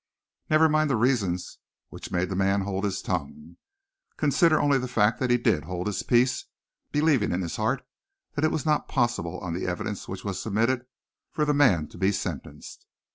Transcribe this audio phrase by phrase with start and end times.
[0.49, 3.57] Never mind the reasons which made that man hold his tongue.
[4.17, 6.45] Consider only the fact that he did hold his peace,
[6.91, 7.85] believing in his heart
[8.33, 10.87] that it was not possible, on the evidence which was submitted,
[11.29, 12.87] for the man to be sentenced.